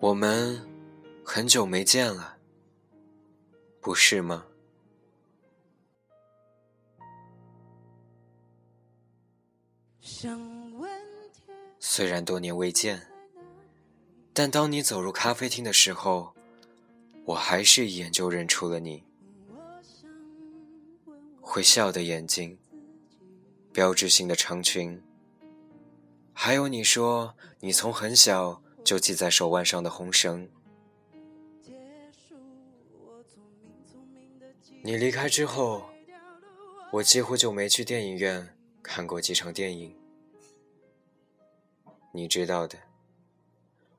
[0.00, 0.64] 我们
[1.24, 2.36] 很久没见了，
[3.80, 4.46] 不是吗？
[11.80, 13.08] 虽然多年未见，
[14.32, 16.32] 但当你走入咖啡厅的时候，
[17.24, 19.02] 我还是一眼就认出了你。
[21.40, 22.56] 会笑的眼睛，
[23.72, 25.02] 标志性的长裙，
[26.32, 28.62] 还有你说你从很小。
[28.88, 30.48] 就系在手腕上的红绳。
[34.82, 35.84] 你离开之后，
[36.92, 39.94] 我几乎就没去电影院看过几场电影。
[42.12, 42.78] 你知道的，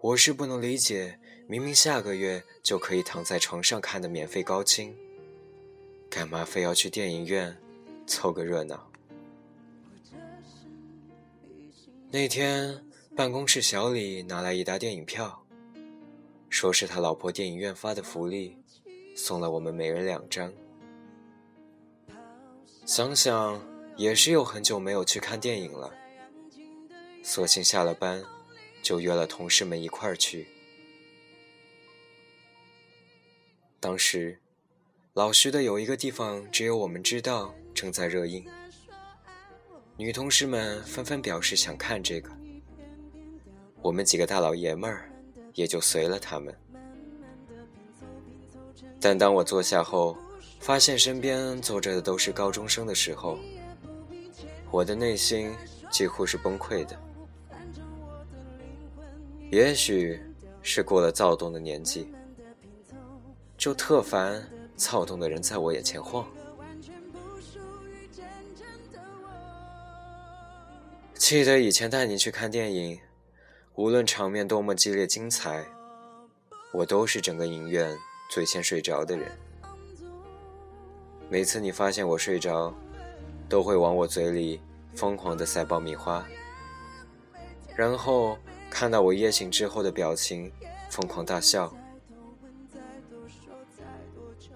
[0.00, 4.96] 我是不能理解，明明下个月就可以躺在床上看的免费高清，
[6.08, 7.54] 干嘛非要去电影院
[8.06, 8.90] 凑个热闹？
[12.10, 12.82] 那天。
[13.16, 15.44] 办公室小李拿来一沓电影票，
[16.48, 18.56] 说是他老婆电影院发的福利，
[19.16, 20.52] 送了我们每人两张。
[22.86, 23.60] 想想
[23.96, 25.92] 也是有很久没有去看电影了，
[27.22, 28.24] 索性下了班
[28.80, 30.46] 就约了同事们一块儿去。
[33.80, 34.38] 当时
[35.14, 38.46] 老徐的有一个地方只有我们知道正在热映，
[39.96, 42.30] 女同事们纷纷表示想看这个。
[43.82, 45.10] 我们几个大老爷们儿
[45.54, 46.54] 也就随了他们，
[49.00, 50.16] 但当我坐下后，
[50.60, 53.38] 发现身边坐着的都是高中生的时候，
[54.70, 55.54] 我的内心
[55.90, 56.96] 几乎是崩溃的。
[59.50, 60.20] 也许
[60.62, 62.12] 是过了躁动的年纪，
[63.56, 66.28] 就特烦躁动的人在我眼前晃。
[71.14, 72.98] 记得以前带你去看电影。
[73.76, 75.64] 无论场面多么激烈精彩，
[76.72, 77.96] 我都是整个影院
[78.30, 79.30] 最先睡着的人。
[81.30, 82.74] 每次你发现我睡着，
[83.48, 84.60] 都会往我嘴里
[84.94, 86.26] 疯狂地塞爆米花，
[87.76, 88.36] 然后
[88.68, 90.52] 看到我夜醒之后的表情，
[90.90, 91.72] 疯狂大笑。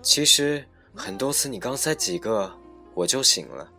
[0.02, 2.52] 其实很多次你刚塞几个，
[2.92, 3.70] 我就醒了，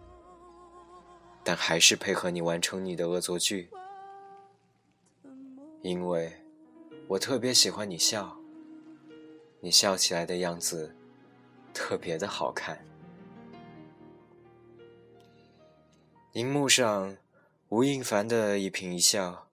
[1.43, 3.69] 但还是配合你完成你的恶作剧。
[5.85, 6.33] 因为，
[7.07, 8.39] 我特别喜欢你笑。
[9.59, 10.95] 你笑起来的样子，
[11.75, 12.83] 特别的好看。
[16.31, 17.15] 荧幕上，
[17.69, 19.47] 吴亦凡的一颦一笑，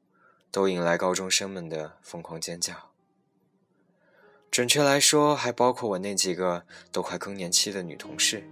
[0.51, 2.91] 都引来高中生们的疯狂尖叫。
[4.51, 8.43] 准确来说，还包括我那几个都快更年期的女同事。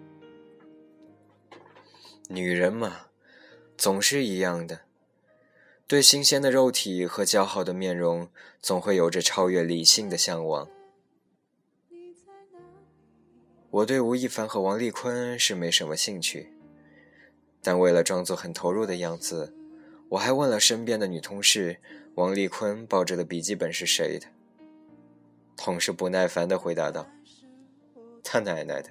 [2.28, 3.06] 女人嘛，
[3.78, 4.82] 总是一样的。
[5.90, 8.28] 对新鲜的肉体和姣好的面容，
[8.62, 10.70] 总会有着超越理性的向往。
[13.70, 16.52] 我对吴亦凡和王丽坤是没什么兴趣，
[17.60, 19.52] 但为了装作很投入的样子，
[20.10, 21.80] 我还问了身边的女同事，
[22.14, 24.28] 王丽坤抱着的笔记本是谁的。
[25.56, 27.10] 同事不耐烦地回答道
[28.22, 28.90] ：“他奶奶的。”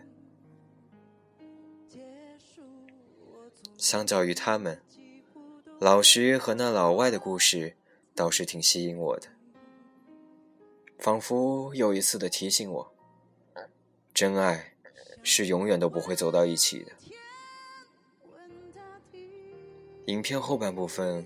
[3.79, 4.81] 相较于他们。
[5.79, 7.77] 老徐和那老外的故事
[8.13, 9.27] 倒是挺吸引我的，
[10.97, 12.93] 仿佛又一次的提醒我，
[14.13, 14.73] 真爱
[15.23, 16.91] 是永远都不会走到一起的。
[20.07, 21.25] 影片后半部分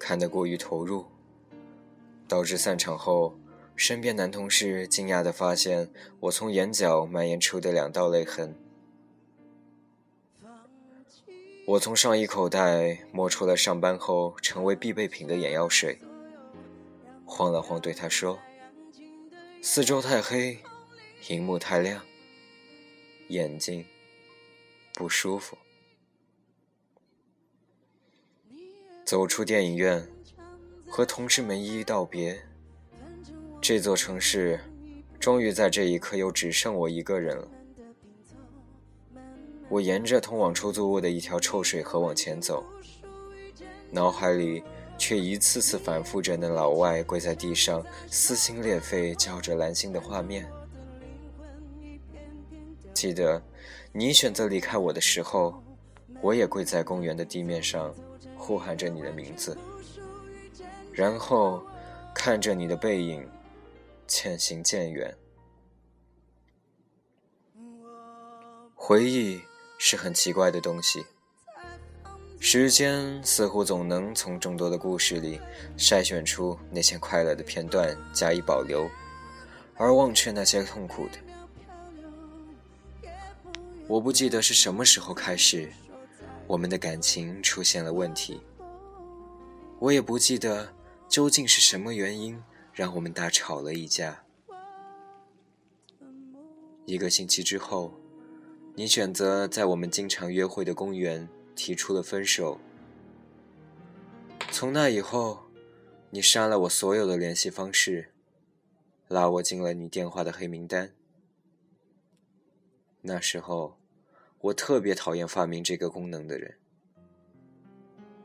[0.00, 1.06] 看得过于投入，
[2.26, 3.38] 导致散场后，
[3.76, 8.52] 身边男同事惊讶地发现我从眼角蔓延出的两道泪痕。
[11.66, 15.98] 我从上衣口袋摸出了上班后成为必备品的眼药水，
[17.24, 18.38] 晃了晃，对他说
[19.60, 20.58] ：“四周太黑，
[21.26, 22.00] 荧幕太亮，
[23.30, 23.84] 眼睛
[24.94, 25.58] 不舒服。”
[29.04, 30.06] 走出电影院，
[30.88, 32.40] 和同事们一一道别。
[33.60, 34.60] 这座城市，
[35.18, 37.48] 终于在这一刻又只剩我一个人了。
[39.68, 42.64] 我沿着通往出租屋的一条臭水河往前走，
[43.90, 44.62] 脑海里
[44.96, 50.48] 却一次次反复着那老外跪在地上撕心裂肺叫着蓝心的画面。
[52.94, 53.42] 记得
[53.92, 55.60] 你选择离开我的时候，
[56.22, 57.92] 我也跪在公园的地面上
[58.36, 59.58] 呼喊着你的名字，
[60.92, 61.60] 然后
[62.14, 63.28] 看着你的背影
[64.06, 65.12] 渐行渐远。
[68.74, 69.40] 回忆。
[69.78, 71.04] 是很奇怪的东西，
[72.40, 75.40] 时间似乎总能从众多的故事里
[75.76, 78.88] 筛选出那些快乐的片段加以保留，
[79.74, 81.18] 而忘却那些痛苦的。
[83.86, 85.70] 我不记得是什么时候开始，
[86.46, 88.40] 我们的感情出现了问题。
[89.78, 90.72] 我也不记得
[91.08, 94.24] 究竟是什么原因让我们大吵了一架。
[96.86, 97.92] 一个星期之后，
[98.78, 102.60] 你选择在我们经常约会的公园提出了分手。
[104.50, 105.46] 从那以后，
[106.10, 108.12] 你删了我所有的联系方式，
[109.08, 110.92] 拉我进了你电话的黑名单。
[113.00, 113.78] 那时候，
[114.40, 116.58] 我特别讨厌发明这个功能的人。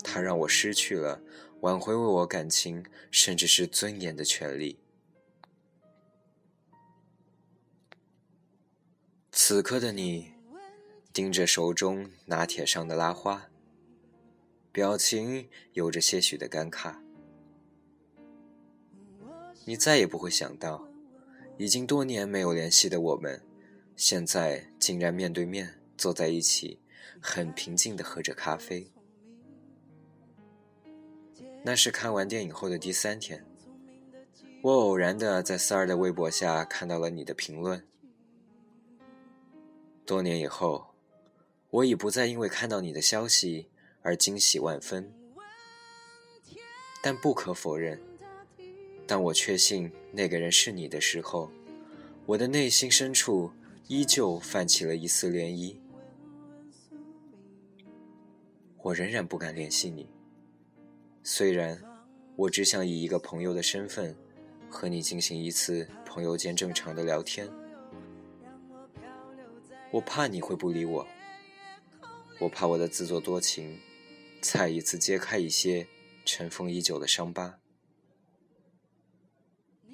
[0.03, 1.21] 他让我失去了
[1.61, 4.77] 挽回为我感情甚至是尊严的权利。
[9.31, 10.33] 此刻的你，
[11.13, 13.49] 盯着手中拿铁上的拉花，
[14.71, 16.95] 表情有着些许的尴尬。
[19.65, 20.87] 你再也不会想到，
[21.57, 23.41] 已经多年没有联系的我们。
[23.97, 26.79] 现在竟然面对面坐在一起，
[27.21, 28.89] 很平静地喝着咖啡。
[31.63, 33.45] 那是看完电影后的第三天，
[34.63, 37.85] 我偶然的在三儿的微博下看到了你的评论。
[40.03, 40.90] 多年以后，
[41.71, 43.67] 我已不再因为看到你的消息
[44.01, 45.11] 而惊喜万分，
[47.01, 47.99] 但不可否认，
[49.07, 51.51] 当我确信那个人是你的时候，
[52.25, 53.51] 我的内心深处。
[53.87, 55.75] 依旧泛起了一丝涟漪，
[58.77, 60.09] 我仍然不敢联系你。
[61.23, 61.77] 虽然
[62.37, 64.15] 我只想以一个朋友的身份
[64.69, 67.49] 和你进行一次朋友间正常的聊天，
[69.91, 71.05] 我怕你会不理我，
[72.41, 73.79] 我怕我的自作多情
[74.41, 75.87] 再一次揭开一些
[76.25, 77.57] 尘封已久的伤疤，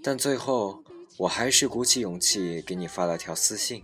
[0.01, 0.83] 但最后。
[1.17, 3.83] 我还是鼓起勇气给你发了条私信。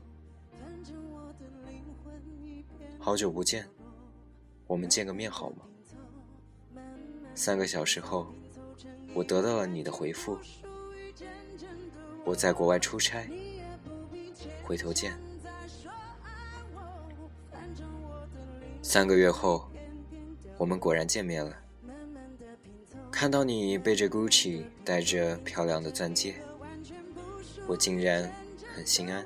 [3.00, 3.68] 好久不见，
[4.68, 5.66] 我们见个面好吗？
[7.34, 8.28] 三个小时后，
[9.16, 10.38] 我得到了你的回复。
[12.24, 13.28] 我在国外出差，
[14.64, 15.20] 回头见。
[18.86, 19.66] 三个月后，
[20.58, 21.58] 我们果然见面了。
[23.10, 26.36] 看到你背着 Gucci，戴着漂亮的钻戒。
[27.66, 28.30] 我竟然
[28.76, 29.26] 很心安，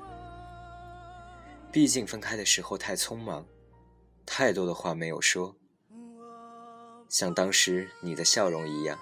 [1.72, 3.44] 毕竟分开的时候太匆忙，
[4.24, 5.56] 太多的话没有说，
[7.08, 8.96] 像当时你的笑容一样。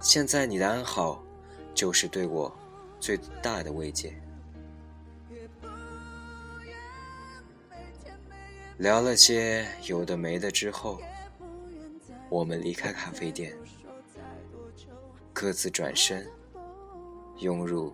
[0.00, 1.24] 现在你的安好，
[1.74, 2.56] 就是对我
[3.00, 4.14] 最大的慰藉。
[8.78, 11.00] 聊了些有的没的之后，
[12.28, 13.54] 我们离开咖啡店，
[15.32, 16.26] 各自转身。
[17.40, 17.92] 涌入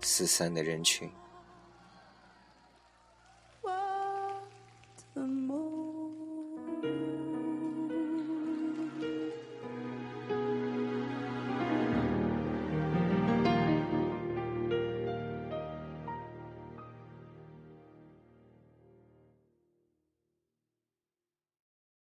[0.00, 1.08] 四散的人群。